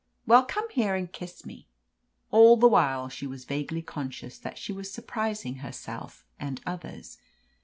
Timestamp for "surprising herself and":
4.91-6.59